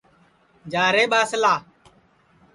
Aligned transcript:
جا 0.71 0.83
رے 0.95 1.03
ٻاسلا 1.11 1.53